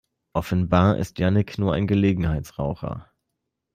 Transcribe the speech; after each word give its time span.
Offenbar 0.33 0.97
ist 0.97 1.19
Jannick 1.19 1.59
nur 1.59 1.75
ein 1.75 1.85
Gelegenheitsraucher. 1.85 3.11